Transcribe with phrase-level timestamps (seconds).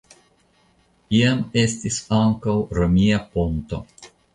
[1.19, 3.87] Iam estis ankaŭ romia ponto.